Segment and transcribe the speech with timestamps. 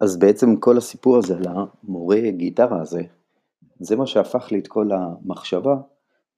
[0.00, 3.02] אז בעצם כל הסיפור הזה על המורה גיטרה הזה,
[3.80, 5.76] זה מה שהפך לי את כל המחשבה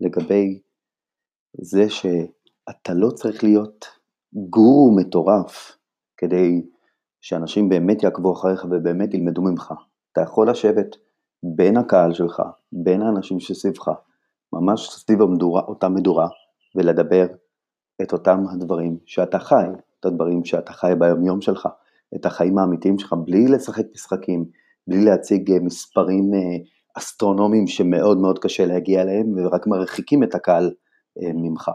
[0.00, 0.60] לגבי
[1.60, 3.86] זה שאתה לא צריך להיות
[4.34, 5.78] גורו מטורף
[6.16, 6.62] כדי
[7.20, 9.74] שאנשים באמת יעקבו אחריך ובאמת ילמדו ממך.
[10.12, 10.96] אתה יכול לשבת
[11.42, 12.42] בין הקהל שלך,
[12.72, 13.90] בין האנשים שסביבך,
[14.52, 16.28] ממש סביב המדורה, אותה מדורה,
[16.74, 17.26] ולדבר
[18.02, 19.64] את אותם הדברים שאתה חי,
[20.00, 21.68] את הדברים שאתה חי ביומיום שלך,
[22.16, 24.44] את החיים האמיתיים שלך, בלי לשחק משחקים,
[24.86, 26.64] בלי להציג אה, מספרים אה,
[26.98, 30.70] אסטרונומיים שמאוד מאוד קשה להגיע אליהם, ורק מרחיקים את הקהל
[31.22, 31.70] אה, ממך.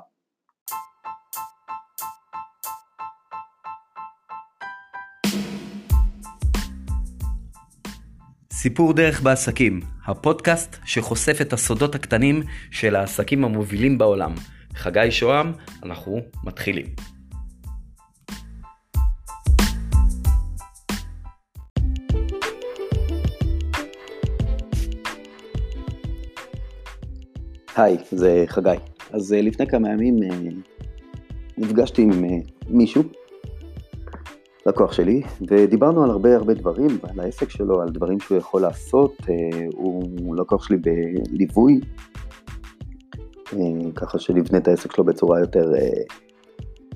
[8.54, 14.34] סיפור דרך בעסקים, הפודקאסט שחושף את הסודות הקטנים של העסקים המובילים בעולם.
[14.74, 15.52] חגי שוהם,
[15.84, 17.15] אנחנו מתחילים.
[27.76, 28.70] היי, זה חגי.
[29.12, 30.38] אז אה, לפני כמה ימים אה,
[31.58, 32.30] נפגשתי עם אה,
[32.70, 33.04] מישהו
[34.66, 39.18] לקוח שלי, ודיברנו על הרבה הרבה דברים, על העסק שלו, על דברים שהוא יכול לעשות,
[39.74, 41.80] הוא לקוח שלי בליווי,
[43.96, 45.72] ככה שנבנה את העסק שלו בצורה יותר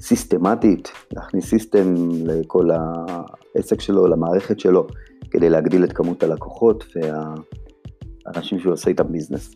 [0.01, 1.93] סיסטמטית, להכניס סיסטם
[2.25, 4.87] לכל העסק שלו, למערכת שלו,
[5.31, 9.55] כדי להגדיל את כמות הלקוחות והאנשים שהוא עושה איתם ביזנס.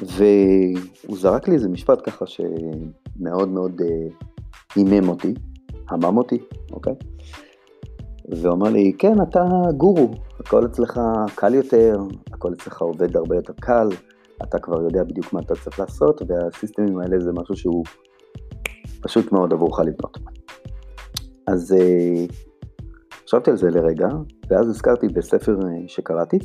[0.00, 3.80] והוא זרק לי איזה משפט ככה שמאוד מאוד
[4.74, 5.34] הימם אותי,
[5.88, 6.38] המם אותי,
[6.72, 6.94] אוקיי?
[8.28, 9.44] והוא אמר לי, כן, אתה
[9.76, 11.00] גורו, הכל אצלך
[11.34, 11.98] קל יותר,
[12.32, 13.88] הכל אצלך עובד הרבה יותר קל,
[14.42, 17.84] אתה כבר יודע בדיוק מה אתה צריך לעשות, והסיסטמים האלה זה משהו שהוא
[19.00, 20.18] פשוט מאוד עבורך לבנות.
[21.46, 22.32] אז uh,
[23.24, 24.08] חשבתי על זה לרגע,
[24.50, 26.38] ואז הזכרתי בספר uh, שקראתי,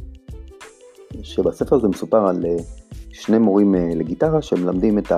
[1.23, 2.45] שבספר הזה מסופר על
[3.13, 5.11] שני מורים uh, לגיטרה שמלמדים את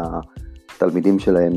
[0.77, 1.53] התלמידים שלהם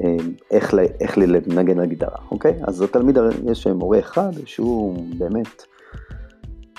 [0.00, 2.54] אמ, איך, איך לנגן על גיטרה, אוקיי?
[2.62, 3.18] אז לתלמיד
[3.50, 5.62] יש מורה אחד שהוא באמת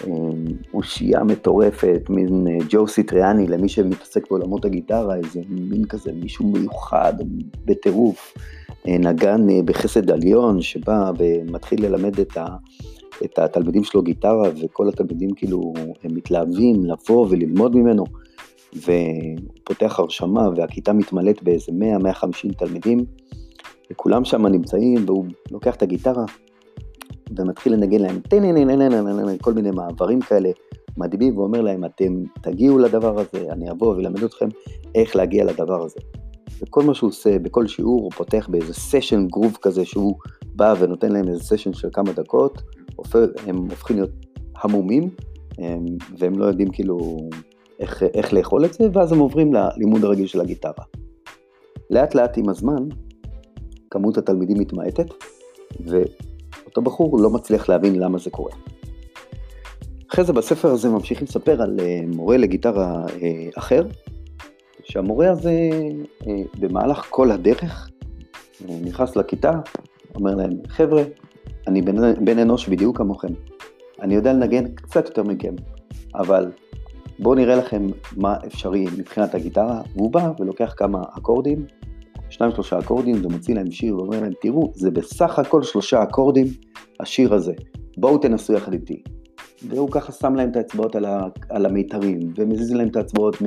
[0.07, 6.45] אמ, אושייה מטורפת, מין אה, ג'ו סיטריאני למי שמתעסק בעולמות הגיטרה, איזה מין כזה מישהו
[6.45, 7.13] מיוחד,
[7.65, 8.33] בטירוף,
[8.87, 12.45] אה, נגן אה, בחסד עליון שבא ומתחיל ללמד את, ה,
[13.23, 15.73] את התלמידים שלו גיטרה וכל התלמידים כאילו
[16.03, 18.03] הם מתלהבים לבוא וללמוד ממנו.
[18.75, 23.05] והוא פותח הרשמה והכיתה מתמלאת באיזה 100-150 תלמידים,
[23.91, 26.25] וכולם שם נמצאים, והוא לוקח את הגיטרה
[27.37, 28.19] ומתחיל לנגן להם
[29.41, 30.49] כל מיני מעברים כאלה
[30.97, 34.47] מדהימים, ואומר להם, אתם תגיעו לדבר הזה, אני אבוא ואלמד אתכם
[34.95, 35.99] איך להגיע לדבר הזה.
[36.61, 40.15] וכל מה שהוא עושה, בכל שיעור הוא פותח באיזה סשן גרוב כזה שהוא
[40.55, 42.61] בא ונותן להם איזה סשן של כמה דקות,
[43.47, 44.11] הם הופכים להיות
[44.61, 45.09] המומים,
[46.17, 47.17] והם לא יודעים כאילו
[47.79, 50.83] איך, איך לאכול את זה, ואז הם עוברים ללימוד הרגיל של הגיטרה.
[51.89, 52.87] לאט לאט עם הזמן,
[53.89, 55.07] כמות התלמידים מתמעטת,
[55.85, 58.51] ואותו בחור לא מצליח להבין למה זה קורה.
[60.13, 63.83] אחרי זה בספר הזה ממשיכים לספר על אה, מורה לגיטרה אה, אחר,
[64.83, 65.69] שהמורה הזה
[66.27, 67.89] אה, במהלך כל הדרך
[68.83, 69.51] נכנס לכיתה,
[70.15, 71.03] אומר להם, חבר'ה,
[71.67, 73.33] אני בן, בן אנוש בדיוק כמוכם,
[74.01, 75.55] אני יודע לנגן קצת יותר מכם,
[76.15, 76.51] אבל
[77.19, 77.87] בואו נראה לכם
[78.17, 81.65] מה אפשרי מבחינת הגיטרה, והוא בא ולוקח כמה אקורדים,
[82.29, 86.47] שניים שלושה אקורדים, ומוציא להם שיר ואומר להם, תראו, זה בסך הכל שלושה אקורדים,
[86.99, 87.53] השיר הזה,
[87.97, 89.03] בואו תנסו יחד איתי.
[89.67, 93.37] והוא ככה שם להם את האצבעות על, ה, על המיתרים, ומזיז להם את האצבעות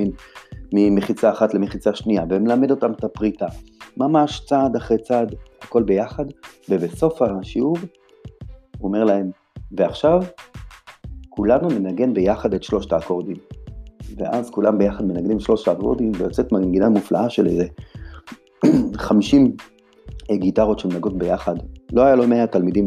[0.72, 3.46] ממחיצה אחת למחיצה שנייה, ומלמד אותם את הפריטה.
[3.96, 5.34] ממש צעד אחרי צעד,
[5.64, 6.24] הכל ביחד,
[6.68, 7.76] ובסוף השיעור
[8.78, 9.30] הוא אומר להם,
[9.72, 10.22] ועכשיו
[11.28, 13.36] כולנו ננגן ביחד את שלושת האקורדים.
[14.16, 17.66] ואז כולם ביחד מנגנים שלושת האקורדים, ויוצאת מנגינה מופלאה של איזה
[18.96, 19.56] 50
[20.32, 21.54] גיטרות שמנגות ביחד.
[21.92, 22.86] לא היה לו 100 תלמידים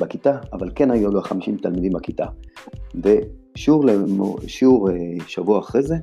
[0.00, 2.26] בכיתה, אבל כן היו לו 50 תלמידים בכיתה.
[2.94, 3.84] ושיעור
[4.46, 4.94] שיעור אה,
[5.26, 5.96] שבוע אחרי זה,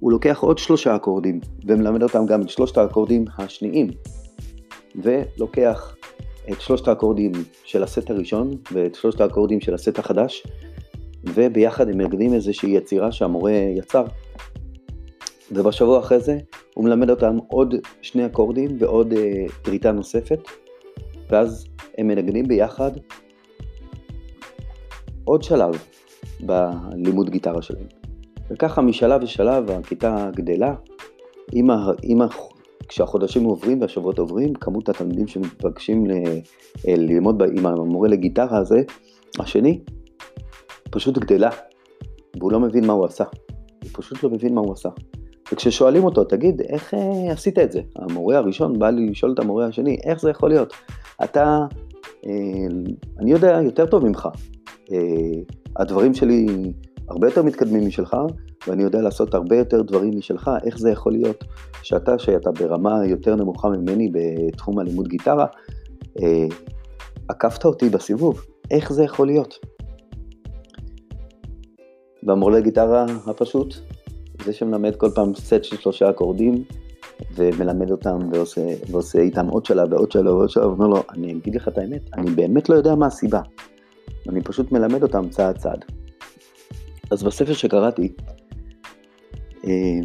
[0.00, 3.90] הוא לוקח עוד שלושה אקורדים, ומלמד אותם גם את שלושת האקורדים השניים,
[5.02, 5.96] ולוקח
[6.52, 7.32] את שלושת האקורדים
[7.64, 10.46] של הסט הראשון ואת שלושת האקורדים של הסט החדש,
[11.24, 14.04] וביחד הם מנגנים איזושהי יצירה שהמורה יצר.
[15.52, 16.38] ובשבוע אחרי זה
[16.74, 20.38] הוא מלמד אותם עוד שני אקורדים ועוד אה, פריטה נוספת,
[21.30, 21.66] ואז
[21.98, 22.90] הם מנגנים ביחד
[25.24, 25.74] עוד שלב
[26.40, 27.86] בלימוד גיטרה שלהם.
[28.50, 30.74] וככה משלב לשלב הכיתה גדלה
[31.52, 32.22] עם, ה, עם
[32.88, 36.10] כשהחודשים עוברים והשבועות עוברים, כמות התלמידים שמתבקשים ל,
[36.88, 38.82] אה, ללמוד עם המורה לגיטרה הזה,
[39.38, 39.80] השני,
[40.90, 41.50] פשוט גדלה,
[42.38, 43.24] והוא לא מבין מה הוא עשה.
[43.82, 44.88] הוא פשוט לא מבין מה הוא עשה.
[45.52, 47.80] וכששואלים אותו, תגיד, איך אה, עשית את זה?
[47.96, 50.72] המורה הראשון בא לי לשאול את המורה השני, איך זה יכול להיות?
[51.24, 51.66] אתה,
[52.26, 52.30] אה,
[53.18, 54.28] אני יודע יותר טוב ממך.
[54.92, 54.98] אה,
[55.76, 56.46] הדברים שלי
[57.08, 58.16] הרבה יותר מתקדמים משלך,
[58.66, 61.44] ואני יודע לעשות הרבה יותר דברים משלך, איך זה יכול להיות
[61.82, 65.46] שאתה, שאתה ברמה יותר נמוכה ממני בתחום הלימוד גיטרה,
[66.22, 66.46] אה,
[67.28, 68.40] עקפת אותי בסיבוב,
[68.70, 69.58] איך זה יכול להיות?
[72.22, 73.74] והמורה לגיטרה הפשוט,
[74.44, 76.64] זה שמלמד כל פעם סט של שלושה אקורדים,
[77.34, 81.54] ומלמד אותם ועושה, ועושה איתם עוד שלב ועוד שלב ועוד שלב, ואומר לו, אני אגיד
[81.54, 83.40] לך את האמת, אני באמת לא יודע מה הסיבה.
[84.28, 85.84] אני פשוט מלמד אותם צעד צעד.
[87.10, 88.12] אז בספר שקראתי,
[89.64, 90.00] אה,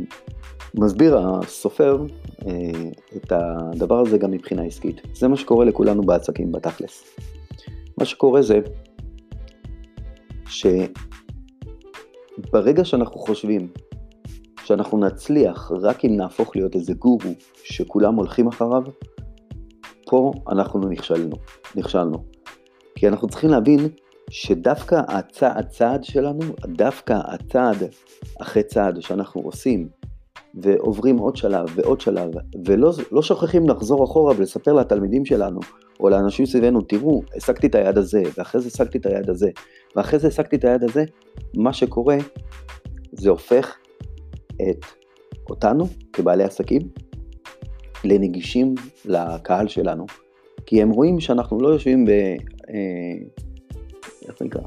[0.76, 2.06] מסביר הסופר
[2.48, 5.02] אה, את הדבר הזה גם מבחינה עסקית.
[5.14, 7.04] זה מה שקורה לכולנו בעסקים בתכלס.
[7.98, 8.60] מה שקורה זה
[10.46, 10.86] שברגע
[12.86, 13.68] שאנחנו חושבים
[14.66, 17.32] שאנחנו נצליח רק אם נהפוך להיות איזה גורו
[17.64, 18.84] שכולם הולכים אחריו,
[20.06, 21.36] פה אנחנו נכשלנו,
[21.76, 22.24] נכשלנו.
[22.96, 23.88] כי אנחנו צריכים להבין
[24.30, 27.78] שדווקא הצעד צעד שלנו, דווקא הצעד
[28.42, 29.88] אחרי צעד שאנחנו עושים,
[30.56, 32.32] ועוברים עוד שלב ועוד שלב,
[32.66, 35.60] ולא לא שוכחים לחזור אחורה ולספר לתלמידים שלנו,
[36.00, 39.50] או לאנשים סביבנו, תראו, השגתי את היד הזה, ואחרי זה השגתי את היד הזה,
[39.96, 41.04] ואחרי זה השגתי את היד הזה,
[41.58, 42.18] מה שקורה,
[43.12, 43.76] זה הופך
[44.62, 44.86] את
[45.50, 46.82] אותנו, כבעלי עסקים,
[48.04, 50.06] לנגישים לקהל שלנו.
[50.66, 52.12] כי הם רואים שאנחנו לא יושבים ב...
[54.28, 54.62] איך נקרא?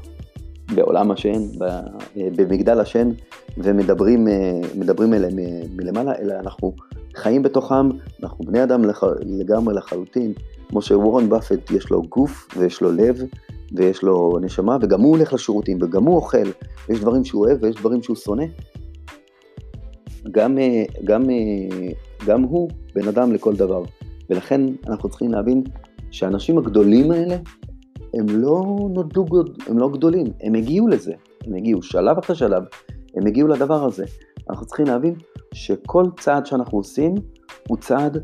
[0.75, 1.81] בעולם השן, אה,
[2.15, 3.09] במגדל השן,
[3.57, 6.73] ומדברים אה, אליהם אה, מלמעלה, אלא אנחנו
[7.15, 7.89] חיים בתוכם,
[8.23, 9.03] אנחנו בני אדם לח...
[9.21, 10.33] לגמרי לחלוטין,
[10.69, 13.21] כמו שוורון באפט יש לו גוף ויש לו לב
[13.75, 16.47] ויש לו נשמה, וגם הוא הולך לשירותים, וגם הוא אוכל,
[16.89, 18.45] ויש דברים שהוא אוהב ויש דברים שהוא שונא.
[20.31, 20.57] גם,
[21.03, 21.23] גם,
[22.25, 23.83] גם הוא בן אדם לכל דבר,
[24.29, 25.63] ולכן אנחנו צריכים להבין
[26.11, 27.37] שהאנשים הגדולים האלה
[28.19, 29.25] הם לא נולדו,
[29.67, 31.13] הם לא גדולים, הם הגיעו לזה,
[31.45, 32.63] הם הגיעו שלב אחרי שלב,
[33.15, 34.05] הם הגיעו לדבר הזה.
[34.49, 35.15] אנחנו צריכים להבין
[35.53, 37.15] שכל צעד שאנחנו עושים
[37.67, 38.17] הוא צעד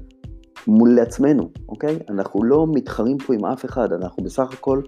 [0.67, 1.99] מול עצמנו, אוקיי?
[2.09, 4.81] אנחנו לא מתחרים פה עם אף אחד, אנחנו בסך הכל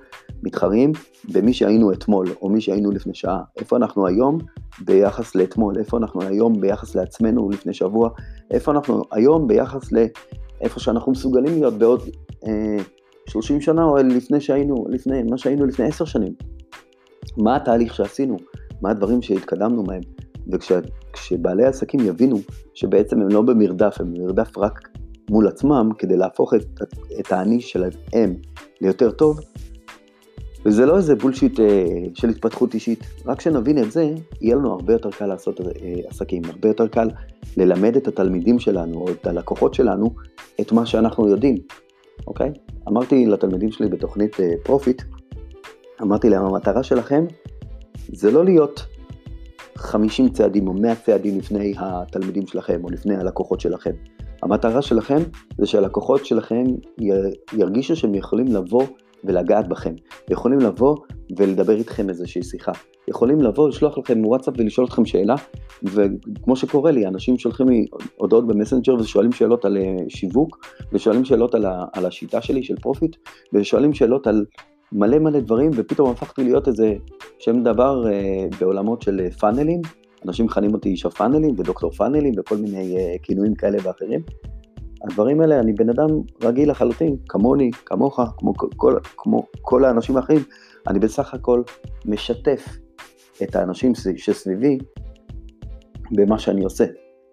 [0.44, 0.92] מתחרים
[1.34, 3.42] במי שהיינו אתמול, או מי שהיינו לפני שעה.
[3.58, 4.38] איפה אנחנו היום
[4.86, 8.10] ביחס לאתמול, איפה אנחנו היום ביחס לעצמנו לפני שבוע,
[8.52, 12.02] איפה אנחנו היום ביחס לאיפה שאנחנו מסוגלים להיות בעוד
[12.48, 12.78] אה,
[13.30, 16.34] 30 שנה או לפני שהיינו, לפני, מה שהיינו לפני 10 שנים.
[17.38, 18.38] מה התהליך שעשינו,
[18.82, 20.02] מה הדברים שהתקדמנו מהם,
[20.52, 22.38] וכשבעלי עסקים יבינו
[22.74, 24.90] שבעצם הם לא במרדף, הם במרדף רק
[25.30, 26.82] מול עצמם כדי להפוך את,
[27.20, 28.36] את האני שלהם
[28.82, 29.40] ליותר טוב,
[30.66, 34.94] וזה לא איזה בולשיט אה, של התפתחות אישית, רק כשנבין את זה, יהיה לנו הרבה
[34.94, 35.66] יותר קל לעשות אה,
[36.08, 37.10] עסקים, הרבה יותר קל
[37.58, 40.10] ללמד את התלמידים שלנו או את הלקוחות שלנו
[40.62, 41.56] את מה שאנחנו יודעים,
[42.28, 42.52] אוקיי?
[42.88, 45.08] אמרתי לתלמידים שלי בתוכנית Profit, אה,
[46.02, 47.26] אמרתי להם, המטרה שלכם
[48.08, 48.86] זה לא להיות
[49.76, 53.92] 50 צעדים או 100 צעדים לפני התלמידים שלכם או לפני הלקוחות שלכם.
[54.44, 55.18] המטרה שלכם
[55.58, 56.64] זה שהלקוחות שלכם
[57.54, 58.84] ירגישו שהם יכולים לבוא
[59.28, 59.94] ולגעת בכם.
[60.30, 60.98] יכולים לבוא
[61.38, 62.72] ולדבר איתכם איזושהי שיחה.
[63.08, 65.36] יכולים לבוא, לשלוח לכם וואטסאפ ולשאול אתכם שאלה,
[65.84, 67.86] וכמו שקורה לי, אנשים שולחים לי
[68.18, 72.76] הודעות במסנג'ר ושואלים שאלות על אה, שיווק, ושואלים שאלות על, ה, על השיטה שלי של
[72.76, 73.16] Profit,
[73.54, 74.46] ושואלים שאלות על
[74.92, 76.96] מלא מלא דברים, ופתאום הפכתי להיות איזה
[77.40, 79.82] שם דבר אה, בעולמות של פאנלים,
[80.28, 84.22] אנשים מכנים אותי איש הפאנלים ודוקטור פאנלים וכל מיני אה, כינויים כאלה ואחרים.
[85.06, 86.10] הדברים האלה, אני בן אדם
[86.44, 90.42] רגיל לחלוטין, כמוני, כמוך, כמו כל, כמו כל האנשים האחרים,
[90.88, 91.62] אני בסך הכל
[92.06, 92.78] משתף
[93.44, 94.78] את האנשים שסביבי
[96.12, 96.86] במה שאני עושה.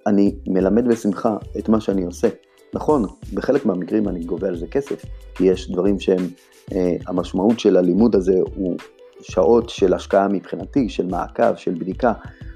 [0.06, 2.28] אני מלמד בשמחה את מה שאני עושה.
[2.74, 6.26] נכון, בחלק מהמקרים אני גובה על זה כסף, כי יש דברים שהם,
[6.72, 8.76] אה, המשמעות של הלימוד הזה הוא
[9.20, 12.12] שעות של השקעה מבחינתי, של מעקב, של בדיקה,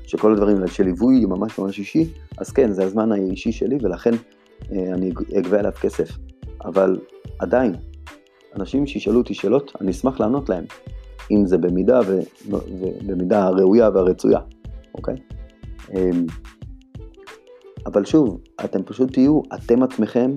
[0.07, 3.79] של כל הדברים האלה, של ליווי ממש ממש אישי, אז כן, זה הזמן האישי שלי,
[3.83, 4.15] ולכן
[4.71, 6.09] אני אגבה עליו כסף.
[6.65, 7.01] אבל
[7.39, 7.75] עדיין,
[8.57, 10.65] אנשים שישאלו אותי שאלות, אני אשמח לענות להם.
[11.31, 12.21] אם זה במידה ו...
[12.49, 14.39] ובמידה הראויה והרצויה,
[14.95, 15.15] אוקיי?
[15.95, 16.27] אמ,
[17.87, 20.37] אבל שוב, אתם פשוט תהיו אתם עצמכם,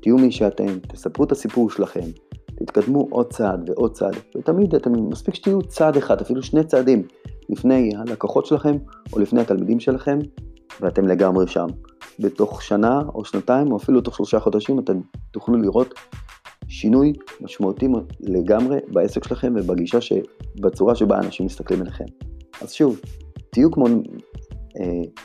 [0.00, 2.10] תהיו מי שאתם, תספרו את הסיפור שלכם,
[2.54, 7.02] תתקדמו עוד צעד ועוד צעד, ותמיד אתם, מספיק שתהיו צעד אחד, אפילו שני צעדים,
[7.48, 8.76] לפני הלקוחות שלכם
[9.12, 10.18] או לפני התלמידים שלכם,
[10.80, 11.66] ואתם לגמרי שם.
[12.18, 15.00] בתוך שנה או שנתיים, או אפילו תוך שלושה חודשים, אתם
[15.30, 15.94] תוכלו לראות
[16.68, 17.88] שינוי משמעותי
[18.20, 22.04] לגמרי בעסק שלכם ובגישה שבצורה שבה אנשים מסתכלים עליכם.
[22.62, 23.00] אז שוב,
[23.50, 23.92] תהיו כמו אה,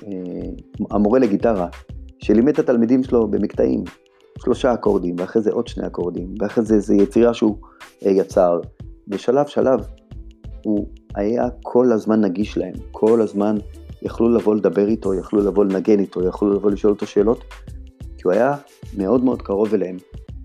[0.04, 0.50] אה,
[0.92, 1.68] המורה לגיטרה,
[2.20, 3.84] שלימד את התלמידים שלו במקטעים,
[4.44, 7.58] שלושה אקורדים, ואחרי זה עוד שני אקורדים, ואחרי זה איזו יצירה שהוא
[8.06, 8.60] אה, יצר.
[9.08, 9.80] בשלב שלב
[10.66, 13.58] הוא היה כל הזמן נגיש להם, כל הזמן
[14.02, 17.44] יכלו לבוא לדבר איתו, יכלו לבוא לנגן איתו, יכלו לבוא לשאול אותו שאלות,
[18.18, 18.56] כי הוא היה
[18.98, 19.98] מאוד מאוד קרוב אליהם.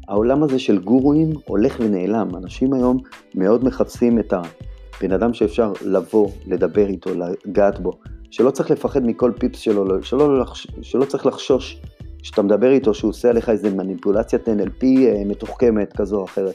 [0.08, 2.98] העולם הזה של גורואים הולך ונעלם, אנשים היום
[3.34, 7.92] מאוד מחפשים את הבן אדם שאפשר לבוא, לדבר איתו, לגעת בו,
[8.30, 10.44] שלא צריך לפחד מכל פיפס שלו, שלא,
[10.82, 11.82] שלא צריך לחשוש
[12.22, 16.54] כשאתה מדבר איתו שהוא עושה עליך איזה מניפולציית NLP אה, מתוחכמת כזו או אחרת,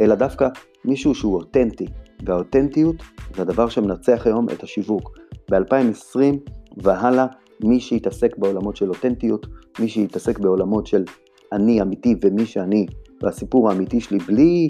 [0.00, 0.48] אלא דווקא
[0.84, 1.86] מישהו שהוא אותנטי,
[2.26, 2.96] והאותנטיות
[3.36, 5.17] זה הדבר שמנצח היום את השיווק.
[5.50, 6.20] ב-2020
[6.76, 7.26] והלאה,
[7.64, 9.46] מי שיתעסק בעולמות של אותנטיות,
[9.80, 11.04] מי שיתעסק בעולמות של
[11.52, 12.86] אני אמיתי ומי שאני,
[13.22, 14.68] והסיפור האמיתי שלי, בלי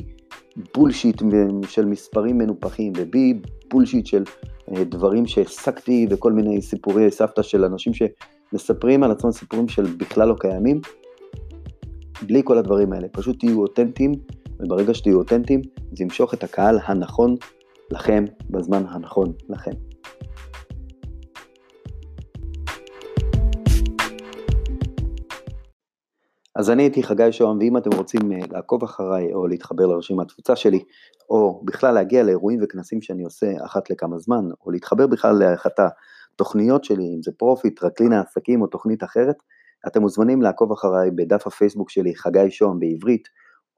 [0.75, 1.23] בולשיט
[1.69, 4.25] של מספרים מנופחים ובלי בולשיט של
[4.71, 10.29] אה, דברים שהעסקתי וכל מיני סיפורי סבתא של אנשים שמספרים על עצמם סיפורים של בכלל
[10.29, 10.81] לא קיימים,
[12.27, 14.13] בלי כל הדברים האלה, פשוט תהיו אותנטיים,
[14.61, 17.35] וברגע שתהיו אותנטיים, זה ימשוך את הקהל הנכון
[17.91, 19.71] לכם בזמן הנכון לכם.
[26.59, 30.57] אז אני הייתי חגי שוהם, ואם אתם רוצים אה, לעקוב אחריי או להתחבר לרשימת התפוצה
[30.57, 30.85] שלי,
[31.31, 35.73] או בכלל להגיע לאירועים וכנסים שאני עושה אחת לכמה זמן, או להתחבר בכלל לאחת
[36.35, 39.37] התוכניות שלי, אם זה Profit, טרקלין העסקים או תוכנית אחרת,
[39.87, 43.29] אתם מוזמנים לעקוב אחריי בדף הפייסבוק שלי, חגי שוהם בעברית,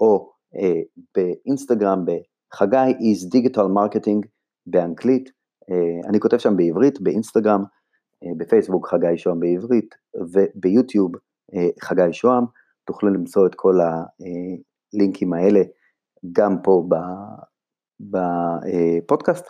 [0.01, 0.81] או אה,
[1.17, 4.27] באינסטגרם ב Hagai's digital marketing
[4.67, 5.31] באנגלית,
[5.71, 7.65] אה, אני כותב שם בעברית, באינסטגרם,
[8.25, 9.95] אה, בפייסבוק חגי שוהם בעברית,
[10.35, 11.13] וביוטיוב
[11.55, 12.60] אה, חגי שוהם.
[12.90, 15.61] תוכלו למצוא את כל הלינקים האלה
[16.32, 16.88] גם פה
[18.00, 19.47] בפודקאסט,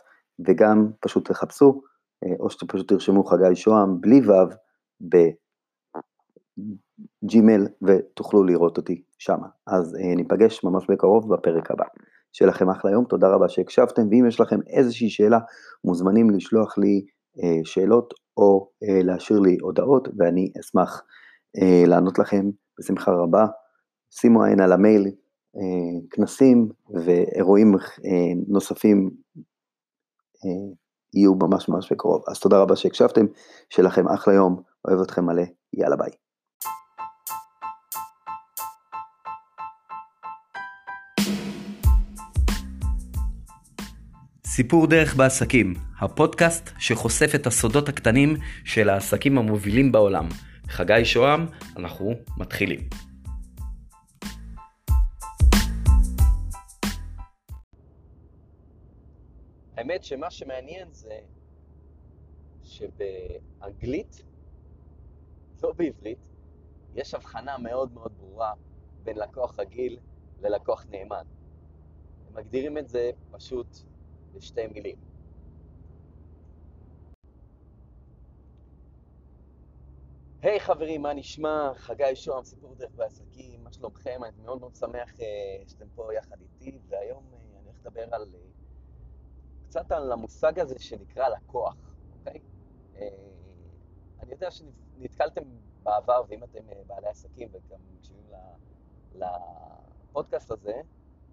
[0.49, 1.83] וגם פשוט תחפשו,
[2.41, 4.33] או שאתם פשוט תרשמו חגי שוהם בלי ו'
[7.23, 9.39] בג'ימל ותוכלו לראות אותי שם.
[9.67, 11.85] אז ניפגש ממש בקרוב בפרק הבא.
[12.33, 15.39] שיהיה לכם אחלה יום, תודה רבה שהקשבתם, ואם יש לכם איזושהי שאלה,
[15.85, 17.07] מוזמנים לשלוח לי
[17.65, 18.71] שאלות או
[19.05, 21.03] להשאיר לי הודעות, ואני אשמח
[21.87, 22.47] לענות לכם
[22.81, 23.47] בשמחה רבה.
[24.11, 25.07] שימו עין על המייל,
[25.57, 26.69] אה, כנסים
[27.05, 29.11] ואירועים אה, נוספים
[30.45, 30.75] אה,
[31.15, 32.23] יהיו ממש ממש בקרוב.
[32.29, 33.27] אז תודה רבה שהקשבתם,
[33.71, 36.11] שיהיה לכם אחלה יום, אוהב אתכם מלא, יאללה ביי.
[44.47, 50.29] סיפור דרך בעסקים, הפודקאסט שחושף את הסודות הקטנים של העסקים המובילים בעולם.
[50.71, 51.47] חגי שוהם,
[51.77, 52.81] אנחנו מתחילים.
[59.77, 61.19] האמת שמה שמעניין זה
[62.65, 64.23] שבאנגלית,
[65.63, 66.29] לא בעברית,
[66.95, 68.53] יש הבחנה מאוד מאוד ברורה
[69.03, 69.99] בין לקוח רגיל
[70.41, 71.25] ללקוח נאמן.
[72.33, 73.77] מגדירים את זה פשוט
[74.35, 75.10] בשתי מילים.
[80.43, 81.73] היי hey, חברים, מה נשמע?
[81.77, 84.21] חגי שוהם, סיפור דרך בעסקים, מה שלומכם?
[84.25, 88.35] אני מאוד מאוד שמח uh, שאתם פה יחד איתי, והיום uh, אני הולך לדבר על,
[88.35, 91.77] uh, קצת על המושג הזה שנקרא לקוח,
[92.19, 92.41] אוקיי?
[92.95, 92.99] Uh,
[94.21, 95.43] אני יודע שנתקלתם
[95.83, 98.25] בעבר, ואם אתם uh, בעלי עסקים וגם מקשיבים
[99.15, 100.81] לפודקאסט הזה,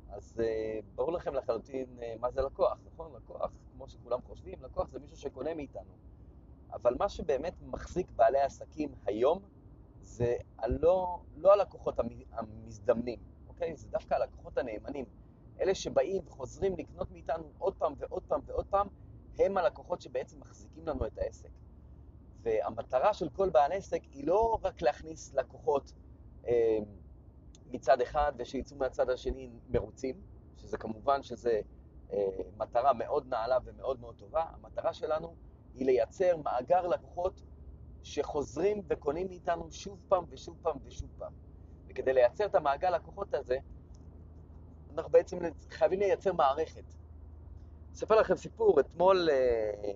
[0.09, 3.15] אז uh, ברור לכם לחלוטין uh, מה זה לקוח, נכון?
[3.15, 6.06] לקוח, כמו שכולם חושבים, לקוח זה מישהו שקונה מאיתנו.
[6.74, 9.39] אבל מה שבאמת מחזיק בעלי עסקים היום,
[10.01, 12.00] זה הלא, לא הלקוחות
[12.31, 13.75] המזדמנים, אוקיי?
[13.75, 15.05] זה דווקא הלקוחות הנאמנים.
[15.62, 18.88] אלה שבאים וחוזרים לקנות מאיתנו עוד פעם ועוד פעם ועוד פעם,
[19.39, 21.50] הם הלקוחות שבעצם מחזיקים לנו את העסק.
[22.41, 25.93] והמטרה של כל בעל עסק היא לא רק להכניס לקוחות
[26.47, 26.77] אה,
[27.71, 30.21] מצד אחד ושיצאו מהצד השני מרוצים,
[30.57, 31.62] שזה כמובן שזה
[32.13, 35.36] אה, מטרה מאוד נעלה ומאוד מאוד טובה, המטרה שלנו
[35.77, 37.43] היא לייצר מאגר לקוחות
[38.03, 41.34] שחוזרים וקונים מאיתנו שוב פעם ושוב פעם ושוב פעם.
[41.89, 43.57] וכדי לייצר את המעגל לקוחות הזה,
[44.93, 45.38] אנחנו בעצם
[45.69, 46.84] חייבים לייצר מערכת.
[47.93, 49.91] אספר לכם סיפור, אתמול אה,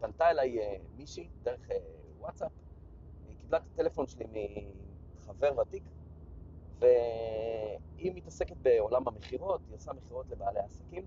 [0.00, 1.76] פנתה אליי אה, מישהי דרך אה,
[2.18, 2.52] וואטסאפ,
[3.28, 4.24] היא קיבלה את הטלפון שלי
[5.18, 5.82] מחבר ותיק,
[6.78, 11.06] והיא מתעסקת בעולם המכירות, היא עושה מכירות לבעלי עסקים,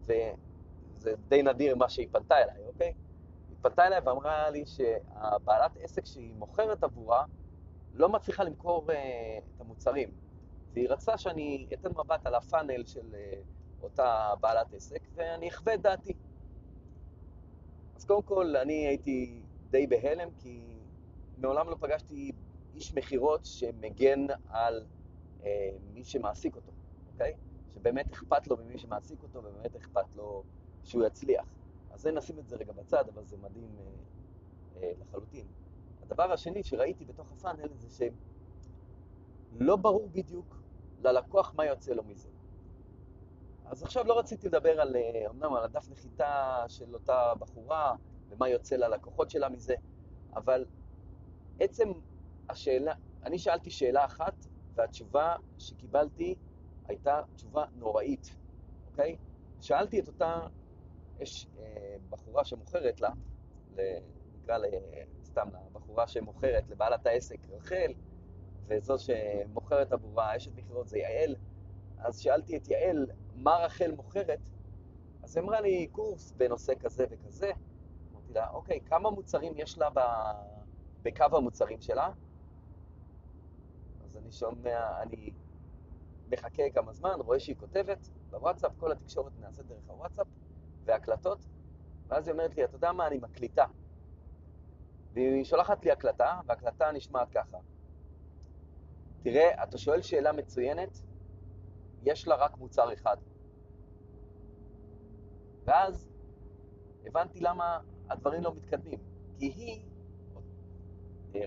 [0.00, 2.92] וזה די נדיר מה שהיא פנתה אליי, אוקיי?
[3.62, 7.24] פנתה אליי ואמרה לי שהבעלת עסק שהיא מוכרת עבורה,
[7.94, 8.92] לא מצליחה למכור uh,
[9.56, 10.10] את המוצרים,
[10.72, 15.82] והיא רצתה שאני אתן מבט על הפאנל של uh, אותה בעלת עסק, ואני אחווה את
[15.82, 16.12] דעתי.
[17.96, 20.78] אז קודם כל, אני הייתי די בהלם, כי
[21.38, 22.32] מעולם לא פגשתי
[22.74, 24.86] איש מכירות שמגן על
[25.40, 25.44] uh,
[25.94, 26.72] מי שמעסיק אותו,
[27.12, 27.34] אוקיי?
[27.74, 30.42] שבאמת אכפת לו ממי שמעסיק אותו, ובאמת אכפת לו
[30.84, 31.61] שהוא יצליח.
[31.92, 35.46] אז זה נשים את זה רגע בצד, אבל זה מדהים אה, אה, לחלוטין.
[36.02, 38.08] הדבר השני שראיתי בתוך הפאנל זה
[39.52, 40.62] שלא ברור בדיוק
[41.02, 42.28] ללקוח מה יוצא לו מזה.
[43.64, 47.94] אז עכשיו לא רציתי לדבר על, אה, אמנם על הדף נחיתה של אותה בחורה
[48.28, 49.74] ומה יוצא ללקוחות שלה מזה,
[50.36, 50.64] אבל
[51.60, 51.92] עצם
[52.48, 52.92] השאלה,
[53.24, 56.34] אני שאלתי שאלה אחת והתשובה שקיבלתי
[56.84, 58.36] הייתה תשובה נוראית,
[58.86, 59.16] אוקיי?
[59.60, 60.46] שאלתי את אותה,
[61.20, 63.10] יש אה, בחורה שמוכרת לה,
[64.42, 64.68] נקרא לה,
[65.24, 67.92] סתם, לבחורה שמוכרת לבעלת העסק רחל,
[68.66, 71.36] וזו שמוכרת עבורה, אשת מכירות זה יעל,
[71.98, 74.40] אז שאלתי את יעל, מה רחל מוכרת?
[75.22, 77.50] אז היא אמרה לי, קורס בנושא כזה וכזה.
[78.12, 79.88] אמרתי לה, אוקיי, כמה מוצרים יש לה.
[81.02, 82.10] בקו המוצרים שלה?
[84.04, 85.30] אז אני שומע, אני
[86.28, 90.26] מחכה כמה זמן, רואה שהיא כותבת בוואטסאפ, כל התקשורת נעשית דרך הוואטסאפ
[90.84, 91.38] והקלטות,
[92.08, 93.64] ואז היא אומרת לי, אתה יודע מה, אני מקליטה.
[95.12, 97.58] והיא שולחת לי הקלטה, וההקלטה נשמעת ככה.
[99.22, 101.02] תראה, אתה שואל שאלה מצוינת,
[102.02, 103.16] יש לה רק מוצר אחד.
[105.64, 106.10] ואז
[107.06, 108.98] הבנתי למה הדברים לא מתקדמים.
[109.38, 109.84] כי היא,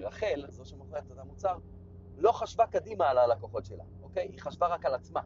[0.01, 1.57] רחל, זו שמוכרת את המוצר,
[2.17, 3.83] לא חשבה קדימה על הלקוחות שלה.
[4.01, 4.27] אוקיי?
[4.27, 5.21] היא חשבה רק על עצמה.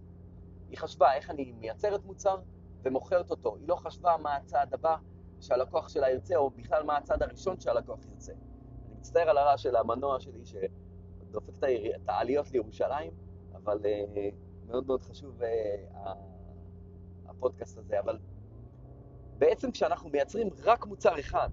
[0.69, 2.41] היא חשבה איך אני מייצרת מוצר
[2.83, 3.55] ומוכרת אותו.
[3.55, 4.95] היא לא חשבה מה הצעד הבא
[5.41, 8.31] שהלקוח שלה ירצה, או בכלל מה הצעד הראשון שהלקוח ירצה.
[8.31, 11.63] אני מצטער על הרעש של המנוע שלי שדופק
[11.95, 13.11] את העליות לירושלים,
[13.55, 14.35] אבל uh,
[14.67, 15.45] מאוד מאוד חשוב uh,
[17.25, 17.99] הפודקאסט הזה.
[17.99, 18.19] אבל
[19.37, 21.49] בעצם כשאנחנו מייצרים רק מוצר אחד,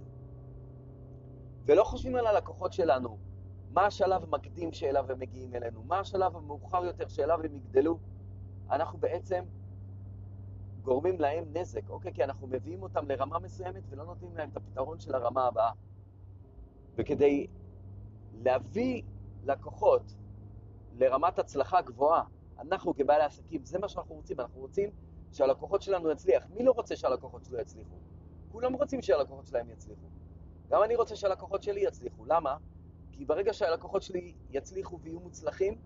[1.64, 3.18] ולא חושבים על הלקוחות שלנו,
[3.70, 7.98] מה השלב המקדים שאליו הם מגיעים אלינו, מה השלב המאוחר יותר שאליו הם יגדלו,
[8.70, 9.44] אנחנו בעצם
[10.86, 12.12] גורמים להם נזק, אוקיי?
[12.12, 15.70] כי אנחנו מביאים אותם לרמה מסוימת ולא נותנים להם את הפתרון של הרמה הבאה.
[16.94, 17.46] וכדי
[18.34, 19.02] להביא
[19.44, 20.02] לקוחות
[20.96, 22.22] לרמת הצלחה גבוהה,
[22.58, 24.90] אנחנו כבעלי עסקים, זה מה שאנחנו רוצים, אנחנו רוצים
[25.32, 26.46] שהלקוחות שלנו יצליח.
[26.50, 27.94] מי לא רוצה שהלקוחות שלו יצליחו?
[28.52, 30.06] כולם רוצים שהלקוחות שלהם יצליחו.
[30.68, 32.24] גם אני רוצה שהלקוחות שלי יצליחו.
[32.24, 32.56] למה?
[33.12, 35.78] כי ברגע שהלקוחות שלי יצליחו ויהיו מוצלחים,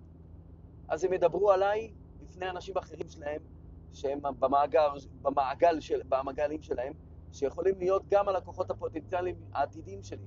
[0.88, 3.42] אז הם ידברו עליי בפני אנשים אחרים שלהם,
[3.92, 6.92] שהם במאגר, במעגל של, במעגלים שלהם,
[7.32, 10.26] שיכולים להיות גם הלקוחות הפוטנציאליים העתידיים שלי.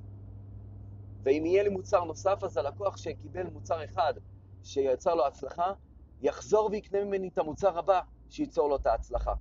[1.23, 4.13] ואם יהיה לי מוצר נוסף, אז הלקוח שקיבל מוצר אחד
[4.63, 5.73] שיצר לו הצלחה,
[6.21, 9.34] יחזור ויקנה ממני את המוצר הבא שייצור לו את ההצלחה.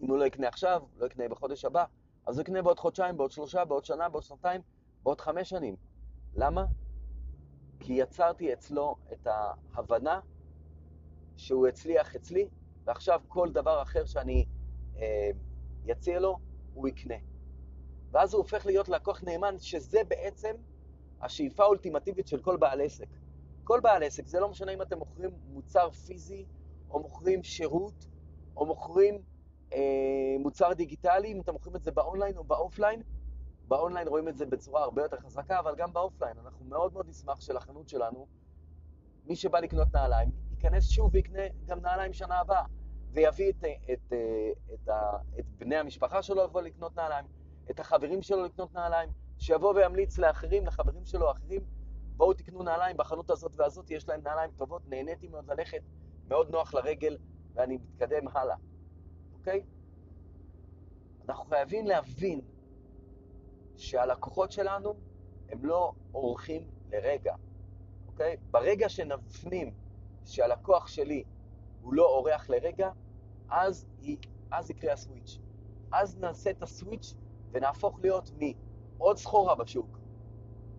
[0.00, 1.84] אם הוא לא יקנה עכשיו, לא יקנה בחודש הבא,
[2.26, 4.60] אז הוא יקנה בעוד חודשיים, בעוד שלושה, בעוד שנה, בעוד שנתיים,
[5.02, 5.76] בעוד חמש שנים.
[6.34, 6.64] למה?
[7.80, 10.20] כי יצרתי אצלו את ההבנה
[11.38, 12.48] שהוא הצליח אצלי,
[12.84, 14.46] ועכשיו כל דבר אחר שאני
[14.96, 15.30] אה,
[15.84, 16.38] יציע לו,
[16.74, 17.14] הוא יקנה.
[18.10, 20.56] ואז הוא הופך להיות לקוח נאמן, שזה בעצם
[21.20, 23.08] השאיפה האולטימטיבית של כל בעל עסק.
[23.64, 26.46] כל בעל עסק, זה לא משנה אם אתם מוכרים מוצר פיזי,
[26.90, 28.06] או מוכרים שירות,
[28.56, 29.22] או מוכרים
[29.72, 33.02] אה, מוצר דיגיטלי, אם אתם מוכרים את זה באונליין או באופליין,
[33.68, 36.38] באונליין רואים את זה בצורה הרבה יותר חזקה, אבל גם באופליין.
[36.38, 38.26] אנחנו מאוד מאוד נשמח שלחנות שלנו,
[39.26, 40.30] מי שבא לקנות נעליים,
[40.64, 42.64] ייכנס שוב ויקנה גם נעליים שנה הבאה,
[43.12, 44.12] ויביא את, את, את,
[44.74, 44.88] את,
[45.38, 47.24] את בני המשפחה שלו לבוא לקנות נעליים,
[47.70, 51.60] את החברים שלו לקנות נעליים, שיבוא וימליץ לאחרים, לחברים שלו האחרים,
[52.16, 55.82] בואו תקנו נעליים בחנות הזאת והזאת, יש להם נעליים טובות, נהניתי מאוד ללכת,
[56.28, 57.18] מאוד נוח לרגל,
[57.54, 58.56] ואני מתקדם הלאה,
[59.34, 59.64] אוקיי?
[61.28, 62.40] אנחנו חייבים להבין
[63.76, 64.94] שהלקוחות שלנו
[65.48, 67.34] הם לא אורחים לרגע,
[68.06, 68.36] אוקיי?
[68.50, 69.87] ברגע שנפנים
[70.28, 71.24] שהלקוח שלי
[71.80, 72.90] הוא לא אורח לרגע,
[73.50, 74.16] אז, היא,
[74.50, 75.38] אז יקרה הסוויץ'.
[75.92, 77.14] אז נעשה את הסוויץ'
[77.50, 78.30] ונהפוך להיות
[78.98, 79.98] מעוד סחורה בשוק.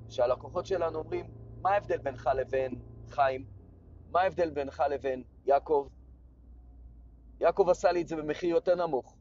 [0.09, 1.25] שהלקוחות שלנו אומרים,
[1.61, 3.45] מה ההבדל בינך לבין חיים?
[4.11, 5.87] מה ההבדל בינך לבין יעקב?
[7.39, 9.15] יעקב עשה לי את זה במחיר יותר נמוך,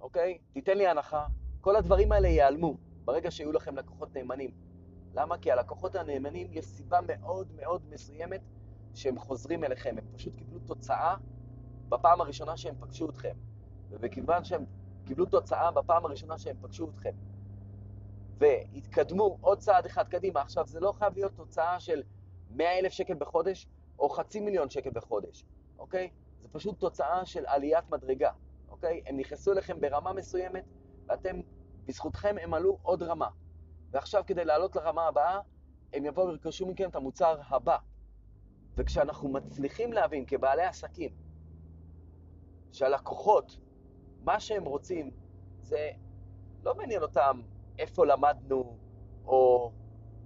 [0.00, 0.38] אוקיי?
[0.52, 1.26] תיתן לי הנחה.
[1.60, 2.76] כל הדברים האלה ייעלמו.
[3.04, 4.50] ברגע שיהיו לכם לקוחות נאמנים.
[5.14, 5.38] למה?
[5.38, 8.40] כי הלקוחות הנאמנים, יש סיבה מאוד מאוד מסוימת
[8.94, 9.94] שהם חוזרים אליכם.
[9.98, 11.14] הם פשוט קיבלו תוצאה
[11.88, 13.34] בפעם הראשונה שהם פגשו אתכם.
[13.90, 14.64] ובכיוון שהם
[15.04, 17.10] קיבלו תוצאה בפעם הראשונה שהם פגשו אתכם,
[18.38, 22.02] והתקדמו עוד צעד אחד קדימה, עכשיו זה לא חייב להיות תוצאה של
[22.50, 23.66] 100 אלף שקל בחודש
[23.98, 25.44] או חצי מיליון שקל בחודש,
[25.78, 26.10] אוקיי?
[26.42, 28.30] זה פשוט תוצאה של עליית מדרגה,
[28.68, 29.02] אוקיי?
[29.06, 30.64] הם נכנסו אליכם ברמה מסוימת,
[31.06, 31.40] ואתם,
[31.84, 33.28] בזכותכם הם עלו עוד רמה.
[33.90, 35.40] ועכשיו כדי לעלות לרמה הבאה,
[35.92, 37.76] הם יבואו וירכשו מכם את המוצר הבא.
[38.76, 41.10] וכשאנחנו מצליחים להבין כבעלי עסקים
[42.72, 43.58] שהלקוחות,
[44.24, 45.10] מה שהם רוצים
[45.60, 45.90] זה
[46.64, 47.40] לא מעניין אותם
[47.78, 48.76] איפה למדנו
[49.24, 49.72] או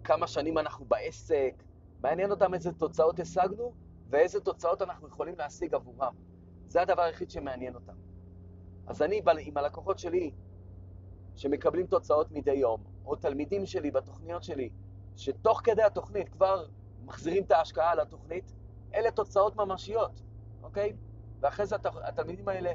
[0.05, 1.63] כמה שנים אנחנו בעסק,
[2.01, 3.75] מעניין אותם איזה תוצאות השגנו
[4.11, 6.15] ואיזה תוצאות אנחנו יכולים להשיג עבורם.
[6.69, 7.95] זה הדבר היחיד שמעניין אותם.
[8.87, 10.31] אז אני עם הלקוחות שלי,
[11.37, 14.71] שמקבלים תוצאות מדי יום, או תלמידים שלי בתוכניות שלי,
[15.17, 16.67] שתוך כדי התוכנית כבר
[17.07, 18.53] מחזירים את ההשקעה על התוכנית,
[18.95, 20.23] אלה תוצאות ממשיות,
[20.63, 20.97] אוקיי?
[21.41, 22.73] ואחרי זה התלמידים האלה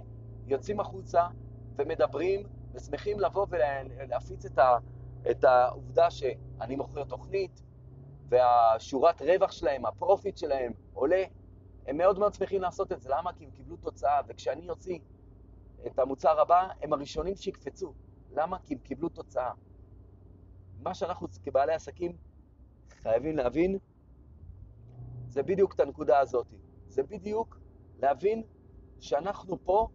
[0.48, 1.28] יוצאים החוצה
[1.76, 4.78] ומדברים ושמחים לבוא ולהפיץ את, ה,
[5.32, 7.62] את העובדה שאני מוכר תוכנית
[8.30, 11.24] והשורת רווח שלהם, ה profit שלהם עולה.
[11.88, 13.10] הם מאוד מאוד שמחים לעשות את זה.
[13.10, 13.34] למה?
[13.34, 15.00] כי הם קיבלו תוצאה, וכשאני אוציא
[15.88, 17.94] את המוצר הבא, הם הראשונים שיקפצו.
[18.32, 18.58] למה?
[18.60, 19.52] כי הם קיבלו תוצאה.
[20.80, 22.18] מה שאנחנו כבעלי עסקים
[23.02, 23.78] חייבים להבין,
[25.32, 26.48] זה בדיוק את הנקודה הזאת.
[26.88, 27.60] זה בדיוק
[28.00, 28.44] להבין
[29.00, 29.88] שאנחנו פה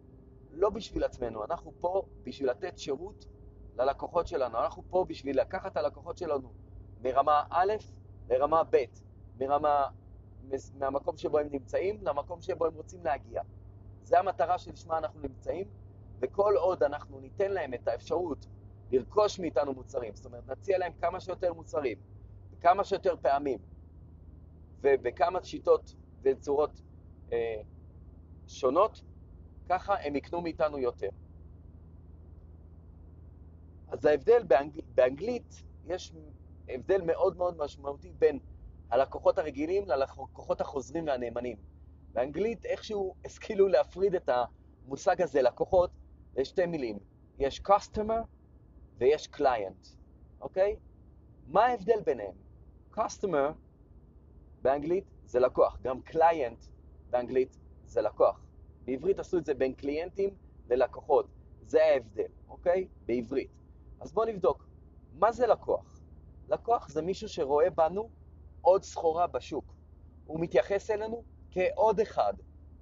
[0.51, 3.25] לא בשביל עצמנו, אנחנו פה בשביל לתת שירות
[3.77, 4.59] ללקוחות שלנו.
[4.59, 6.53] אנחנו פה בשביל לקחת את הלקוחות שלנו
[7.01, 7.73] מרמה א'
[8.29, 8.83] לרמה ב',
[9.39, 9.85] מרמה,
[10.73, 13.41] מהמקום שבו הם נמצאים למקום שבו הם רוצים להגיע.
[14.03, 15.67] זה המטרה שלשמה אנחנו נמצאים,
[16.19, 18.47] וכל עוד אנחנו ניתן להם את האפשרות
[18.91, 21.97] לרכוש מאיתנו מוצרים, זאת אומרת, נציע להם כמה שיותר מוצרים,
[22.61, 23.59] כמה שיותר פעמים,
[24.81, 26.81] ובכמה שיטות וצורות
[27.31, 27.61] אה,
[28.47, 29.01] שונות,
[29.69, 31.09] ככה הם יקנו מאיתנו יותר.
[33.87, 34.79] אז ההבדל באנג...
[34.95, 36.13] באנגלית, יש
[36.69, 38.39] הבדל מאוד מאוד משמעותי בין
[38.89, 41.57] הלקוחות הרגילים ללקוחות החוזרים והנאמנים.
[42.13, 44.29] באנגלית איכשהו השכילו להפריד את
[44.85, 45.91] המושג הזה, לקוחות,
[46.35, 46.99] לשתי מילים.
[47.39, 48.21] יש customer
[48.97, 49.87] ויש client,
[50.41, 50.75] אוקיי?
[51.47, 52.35] מה ההבדל ביניהם?
[52.93, 53.53] customer
[54.67, 56.65] באנגלית זה לקוח, גם client
[57.09, 58.45] באנגלית זה לקוח.
[58.85, 60.29] בעברית עשו את זה בין קליינטים
[60.69, 61.27] ללקוחות.
[61.61, 62.87] זה ההבדל, אוקיי?
[63.05, 63.51] בעברית.
[63.99, 64.67] אז בואו נבדוק.
[65.13, 66.01] מה זה לקוח?
[66.49, 68.09] לקוח זה מישהו שרואה בנו
[68.61, 69.73] עוד סחורה בשוק.
[70.25, 72.33] הוא מתייחס אלינו כעוד אחד.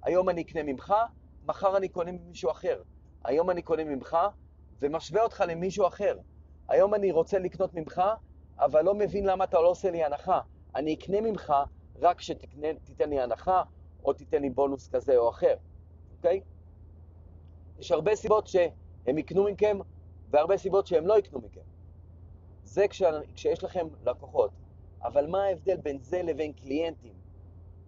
[0.02, 0.94] היום אני אקנה ממך,
[1.44, 2.82] מחר אני קונה ממישהו אחר.
[3.24, 4.16] היום אני קונה ממך
[4.80, 6.18] ומשווה אותך למישהו אחר.
[6.68, 8.02] היום אני רוצה לקנות ממך,
[8.58, 10.40] אבל לא מבין למה אתה לא עושה לי הנחה.
[10.74, 11.52] אני אקנה ממך
[12.00, 13.62] רק כשתיתן לי הנחה,
[14.04, 15.54] או תיתן לי בונוס כזה או אחר.
[16.16, 16.40] אוקיי?
[17.78, 19.78] יש הרבה סיבות שהם יקנו מכם,
[20.30, 21.60] והרבה סיבות שהם לא יקנו מכם.
[22.64, 23.02] זה כש,
[23.34, 24.50] כשיש לכם לקוחות.
[25.02, 27.14] אבל מה ההבדל בין זה לבין קליינטים?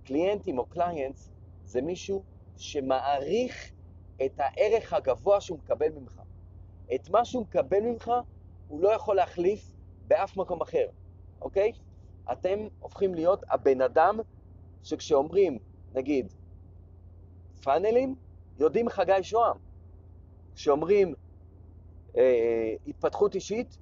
[0.05, 1.31] קליינטים או clients
[1.64, 2.23] זה מישהו
[2.57, 3.73] שמעריך
[4.25, 6.21] את הערך הגבוה שהוא מקבל ממך.
[6.94, 8.11] את מה שהוא מקבל ממך
[8.68, 9.73] הוא לא יכול להחליף
[10.07, 10.87] באף מקום אחר,
[11.40, 11.73] אוקיי?
[12.33, 14.19] אתם הופכים להיות הבן אדם
[14.83, 15.59] שכשאומרים,
[15.95, 16.33] נגיד,
[17.62, 18.14] פאנלים,
[18.59, 19.57] יודעים חגי שוהם.
[20.55, 21.14] כשאומרים
[22.17, 23.79] אה, התפתחות אישית,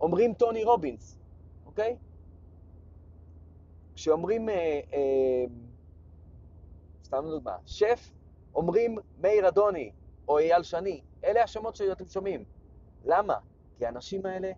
[0.00, 1.18] אומרים טוני רובינס,
[1.66, 1.96] אוקיי?
[3.94, 5.44] כשאומרים, אה, אה,
[7.04, 8.10] סתם דוגמה, שף,
[8.54, 9.92] אומרים מאיר אדוני
[10.28, 11.00] או אייל שני.
[11.24, 12.44] אלה השמות שאתם שומעים.
[13.04, 13.34] למה?
[13.78, 14.52] כי האנשים האלה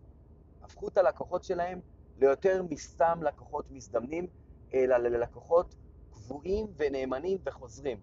[0.63, 1.81] הפכו את הלקוחות שלהם
[2.23, 4.27] ליותר מסתם לקוחות מזדמנים,
[4.75, 5.75] אלא ללקוחות
[6.11, 7.99] קבועים ונאמנים וחוזרים.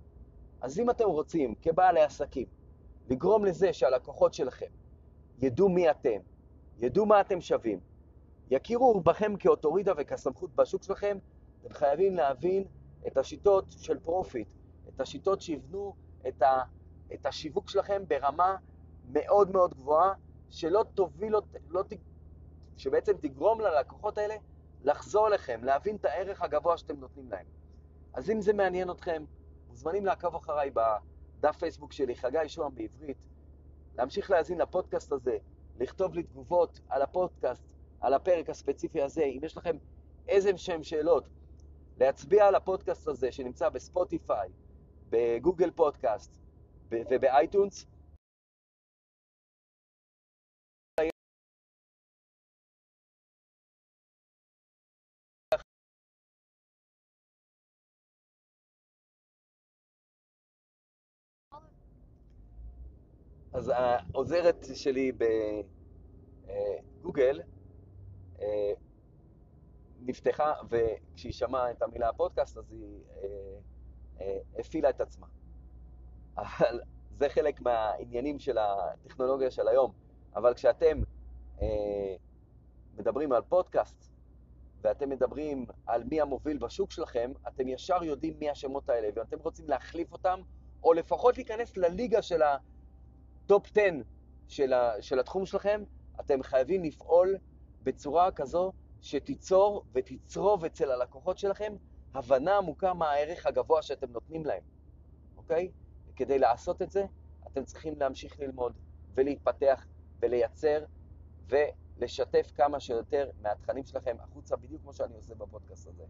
[0.62, 2.46] אז אם אתם רוצים, כבעלי עסקים,
[3.10, 4.66] לגרום לזה שהלקוחות שלכם
[5.42, 6.20] ידעו מי אתם,
[6.78, 7.80] ידעו מה אתם שווים,
[8.52, 11.18] יכירו בכם כאוטוריטה וכסמכות בשוק שלכם,
[11.62, 12.64] אתם חייבים להבין
[13.08, 14.48] את השיטות של Profit,
[14.90, 15.96] את השיטות שיבנו
[16.28, 16.62] את, ה,
[17.14, 18.56] את השיווק שלכם ברמה
[19.12, 20.14] מאוד מאוד גבוהה,
[20.50, 21.34] שלא תוביל,
[21.70, 21.84] לא,
[22.80, 24.36] שבעצם תגרום ללקוחות האלה
[24.84, 27.46] לחזור אליכם, להבין את הערך הגבוה שאתם נותנים להם.
[28.14, 29.24] אז אם זה מעניין אתכם,
[29.68, 33.18] מוזמנים לעקוב אחריי בדף פייסבוק שלי, חגי שוהם בעברית,
[33.96, 35.38] להמשיך להאזין לפודקאסט הזה,
[35.80, 39.24] לכתוב לי תגובות על הפודקאסט, על הפרק הספציפי הזה.
[39.24, 39.78] אם יש לכם
[40.28, 41.30] איזה שהם שאלות,
[41.98, 44.50] להצביע על הפודקאסט הזה שנמצא בספוטיפיי,
[45.10, 46.40] בגוגל פודקאסט
[46.92, 47.86] ובאייטונס,
[63.60, 65.12] אז העוזרת שלי
[67.02, 67.42] בגוגל
[68.42, 68.74] אה,
[70.02, 73.28] נפתחה, וכשהיא שמעה את המילה פודקאסט, אז היא אה,
[74.22, 75.28] אה, הפעילה את עצמה.
[76.38, 76.82] אבל
[77.18, 79.92] זה חלק מהעניינים של הטכנולוגיה של היום.
[80.36, 81.02] אבל כשאתם
[81.62, 82.16] אה,
[82.98, 84.12] מדברים על פודקאסט,
[84.82, 89.70] ואתם מדברים על מי המוביל בשוק שלכם, אתם ישר יודעים מי השמות האלה, ואתם רוצים
[89.70, 90.42] להחליף אותם,
[90.84, 92.42] או לפחות להיכנס לליגה של
[93.50, 93.82] ה top 10
[94.48, 95.84] של, ה, של התחום שלכם,
[96.20, 97.38] אתם חייבים לפעול
[97.84, 101.76] בצורה כזו שתיצור ותצרוב אצל הלקוחות שלכם
[102.14, 104.62] הבנה עמוקה מה הערך הגבוה שאתם נותנים להם,
[105.38, 105.72] אוקיי?
[106.16, 107.06] כדי לעשות את זה,
[107.48, 108.74] אתם צריכים להמשיך ללמוד
[109.14, 109.86] ולהתפתח
[110.20, 110.84] ולייצר
[111.48, 116.04] ולשתף כמה שיותר מהתכנים שלכם החוצה, בדיוק כמו שאני עושה בפודקאסט הזה.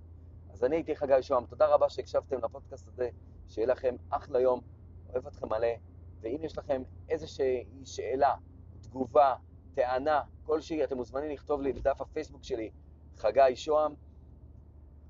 [0.49, 3.09] אז אני הייתי חגי שוהם, תודה רבה שהקשבתם לפודקאסט הזה,
[3.47, 4.61] שיהיה לכם אחלה יום,
[5.13, 5.67] אוהב אתכם מלא,
[6.21, 8.35] ואם יש לכם איזושהי שאלה,
[8.81, 9.35] תגובה,
[9.73, 12.71] טענה כלשהי, אתם מוזמנים לכתוב לי בדף הפייסבוק שלי,
[13.15, 13.93] חגי שוהם.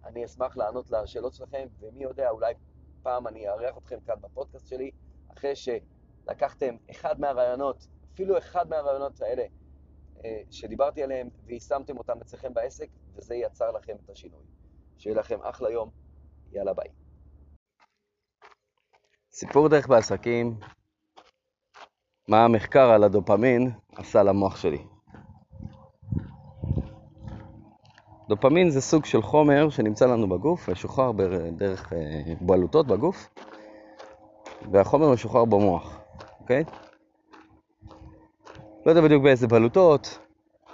[0.05, 2.53] אני אשמח לענות לשאלות שלכם, ומי יודע, אולי
[3.01, 4.91] פעם אני אארח אתכם כאן בפודקאסט שלי,
[5.37, 9.43] אחרי שלקחתם אחד מהרעיונות, אפילו אחד מהרעיונות האלה
[10.25, 14.43] אה, שדיברתי עליהם, ויישמתם אותם אצלכם בעסק, וזה יצר לכם את השינוי.
[14.97, 15.89] שיהיה לכם אחלה יום,
[16.51, 16.87] יאללה ביי.
[19.31, 20.59] סיפור דרך בעסקים,
[22.29, 24.77] מה המחקר על הדופמין עשה למוח שלי.
[28.27, 31.11] דופמין זה סוג של חומר שנמצא לנו בגוף, משוחרר
[31.51, 33.29] דרך אה, בלוטות בגוף,
[34.71, 35.99] והחומר משוחרר במוח,
[36.41, 36.63] אוקיי?
[38.85, 40.19] לא יודע בדיוק באיזה בלוטות,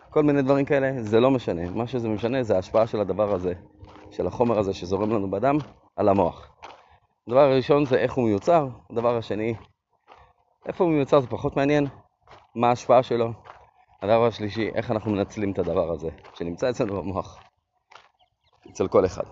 [0.10, 1.70] כל מיני דברים כאלה, זה לא משנה.
[1.70, 3.54] מה שזה משנה זה ההשפעה של הדבר הזה,
[4.12, 5.58] של החומר הזה שזורם לנו בדם,
[5.96, 6.52] על המוח.
[7.28, 9.54] הדבר הראשון זה איך הוא מיוצר, הדבר השני,
[10.68, 11.88] איפה הוא מיוצר זה פחות מעניין,
[12.56, 13.34] מה ההשפעה שלו.
[14.02, 17.40] הדבר השלישי, איך אנחנו מנצלים את הדבר הזה, שנמצא אצלנו במוח,
[18.72, 19.24] אצל כל אחד.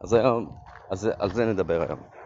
[0.00, 0.56] אז היום,
[0.90, 2.19] אז על זה נדבר היום.